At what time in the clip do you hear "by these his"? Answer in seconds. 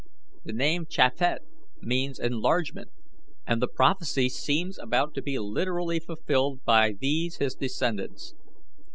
6.65-7.53